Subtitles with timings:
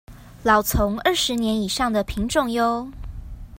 [0.41, 2.91] 老欉二十年以上的品種唷